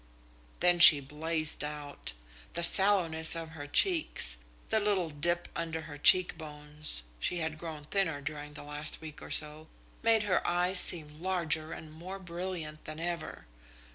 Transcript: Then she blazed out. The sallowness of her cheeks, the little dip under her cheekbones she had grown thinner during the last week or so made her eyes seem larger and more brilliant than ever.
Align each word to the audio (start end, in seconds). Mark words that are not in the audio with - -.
Then 0.61 0.79
she 0.79 0.99
blazed 0.99 1.63
out. 1.63 2.13
The 2.53 2.63
sallowness 2.63 3.35
of 3.35 3.49
her 3.49 3.67
cheeks, 3.67 4.37
the 4.69 4.79
little 4.79 5.11
dip 5.11 5.47
under 5.55 5.81
her 5.81 5.99
cheekbones 5.99 7.03
she 7.19 7.37
had 7.37 7.59
grown 7.59 7.85
thinner 7.85 8.19
during 8.19 8.53
the 8.55 8.63
last 8.63 8.99
week 8.99 9.21
or 9.21 9.29
so 9.29 9.67
made 10.01 10.23
her 10.23 10.41
eyes 10.47 10.79
seem 10.79 11.21
larger 11.21 11.71
and 11.71 11.91
more 11.93 12.17
brilliant 12.17 12.85
than 12.85 12.99
ever. 12.99 13.45